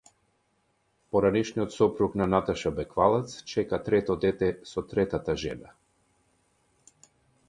Екс 1.41 1.75
сопругот 1.75 2.15
на 2.21 2.25
Наташа 2.33 2.71
Беквалац 2.79 3.35
чека 3.51 3.81
трето 3.89 4.15
дете 4.25 4.49
со 4.71 4.83
третата 4.95 5.37
жена 5.45 5.75